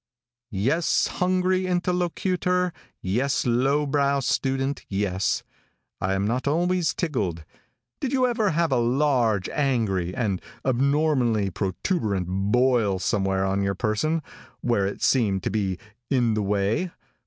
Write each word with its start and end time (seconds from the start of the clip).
"Yes, 0.49 1.05
hungry 1.05 1.67
interlocutor. 1.67 2.73
Yes, 3.03 3.45
low 3.45 3.85
browed 3.85 4.23
student, 4.23 4.83
yes. 4.89 5.43
I 5.99 6.15
am 6.15 6.25
not 6.25 6.47
always 6.47 6.91
tickled. 6.95 7.45
Did 7.99 8.11
you 8.11 8.25
ever 8.25 8.49
have 8.49 8.71
a 8.71 8.77
large, 8.77 9.47
angry, 9.49 10.15
and 10.15 10.41
abnormally 10.65 11.51
protuberent 11.51 12.25
boil 12.51 12.97
somewhere 12.97 13.45
on 13.45 13.61
your 13.61 13.75
person 13.75 14.23
where 14.61 14.87
it 14.87 15.03
seemed 15.03 15.43
to 15.43 15.51
be 15.51 15.77
in 16.09 16.33
the 16.33 16.41
way? 16.41 16.89